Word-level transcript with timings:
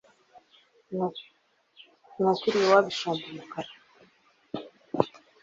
Inkoko 2.17 2.43
iriwabo 2.49 2.87
ishomba 2.93 3.23
umukara 3.29 3.71